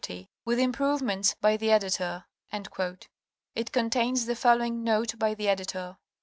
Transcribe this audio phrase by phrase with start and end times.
[0.45, 2.25] With improvements by y® Editor."
[3.53, 5.97] It contains the following note by the editor.